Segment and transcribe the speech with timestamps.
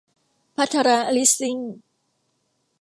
[0.55, 1.57] ภัทรลิสซิ่ง